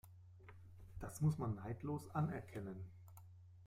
Das 0.99 1.21
muss 1.21 1.37
man 1.37 1.53
neidlos 1.53 2.09
anerkennen. 2.15 2.89